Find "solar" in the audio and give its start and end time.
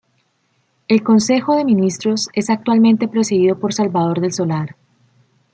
4.33-4.75